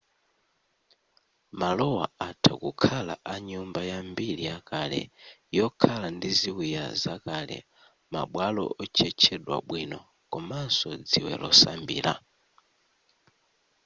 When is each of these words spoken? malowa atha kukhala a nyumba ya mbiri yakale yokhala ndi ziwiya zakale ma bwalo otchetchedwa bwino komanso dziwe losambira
malowa 1.59 2.05
atha 2.29 2.53
kukhala 2.63 3.15
a 3.33 3.35
nyumba 3.49 3.81
ya 3.91 3.99
mbiri 4.09 4.43
yakale 4.51 5.01
yokhala 5.59 6.07
ndi 6.15 6.29
ziwiya 6.39 6.85
zakale 7.01 7.57
ma 8.13 8.21
bwalo 8.31 8.63
otchetchedwa 8.81 9.55
bwino 9.67 9.99
komanso 10.31 10.89
dziwe 11.09 11.33
losambira 11.41 12.13